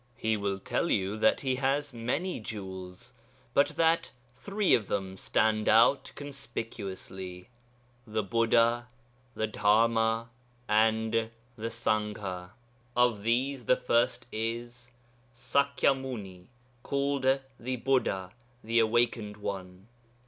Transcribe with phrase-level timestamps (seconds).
[0.15, 3.13] He will tell you that he has many jewels,
[3.53, 7.49] but that three of them stand out conspicuously
[8.07, 8.87] the Buddha,
[9.35, 10.31] the Dharma,
[10.67, 12.49] and the Sangha.
[12.95, 14.89] Of these the first is
[15.33, 16.47] 'Sakya Muni,
[16.81, 18.31] called the Buddha
[18.63, 19.85] (the Awakened One).'